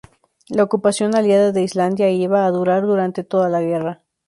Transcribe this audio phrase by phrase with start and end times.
[0.49, 4.01] La ocupación aliada de Islandia iba a durar durante toda la guerra.